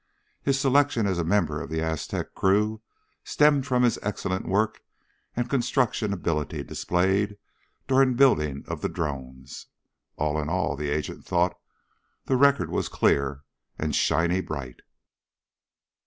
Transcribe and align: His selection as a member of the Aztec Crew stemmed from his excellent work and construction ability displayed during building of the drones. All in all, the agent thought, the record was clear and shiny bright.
His 0.41 0.59
selection 0.59 1.05
as 1.05 1.19
a 1.19 1.23
member 1.23 1.61
of 1.61 1.69
the 1.69 1.79
Aztec 1.79 2.33
Crew 2.33 2.81
stemmed 3.23 3.67
from 3.67 3.83
his 3.83 3.99
excellent 4.01 4.47
work 4.47 4.81
and 5.35 5.47
construction 5.47 6.11
ability 6.11 6.63
displayed 6.63 7.37
during 7.87 8.15
building 8.15 8.65
of 8.67 8.81
the 8.81 8.89
drones. 8.89 9.67
All 10.15 10.41
in 10.41 10.49
all, 10.49 10.75
the 10.75 10.89
agent 10.89 11.23
thought, 11.23 11.55
the 12.25 12.35
record 12.35 12.71
was 12.71 12.89
clear 12.89 13.43
and 13.77 13.95
shiny 13.95 14.41
bright. 14.41 14.79